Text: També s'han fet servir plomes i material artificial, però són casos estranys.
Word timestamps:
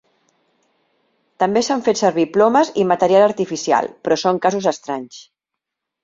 També 1.41 1.61
s'han 1.67 1.83
fet 1.87 1.99
servir 1.99 2.25
plomes 2.37 2.71
i 2.83 2.85
material 2.91 3.25
artificial, 3.25 3.89
però 4.07 4.17
són 4.23 4.41
casos 4.47 4.69
estranys. 4.73 5.21